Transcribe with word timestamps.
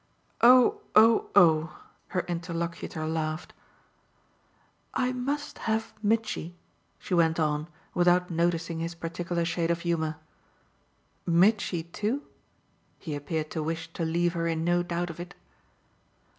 "Oh, 0.41 0.81
oh, 0.95 1.29
oh!" 1.35 1.79
her 2.07 2.21
interlocutor 2.21 3.05
laughed. 3.05 3.53
"I 4.95 5.11
must 5.11 5.59
have 5.69 5.93
Mitchy," 6.01 6.55
she 6.97 7.13
went 7.13 7.39
on 7.39 7.67
without 7.93 8.31
noticing 8.31 8.79
his 8.79 8.95
particular 8.95 9.45
shade 9.45 9.69
of 9.69 9.81
humour. 9.81 10.15
"Mitchy 11.27 11.83
too?" 11.83 12.23
he 12.97 13.13
appeared 13.13 13.51
to 13.51 13.61
wish 13.61 13.93
to 13.93 14.03
leave 14.03 14.33
her 14.33 14.47
in 14.47 14.63
no 14.63 14.81
doubt 14.81 15.11
of 15.11 15.19
it. 15.19 15.35